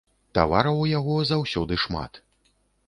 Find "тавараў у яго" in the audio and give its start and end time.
0.37-1.19